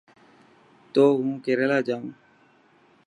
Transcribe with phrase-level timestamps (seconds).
[0.91, 2.07] تون هون ڪيريلا جائون.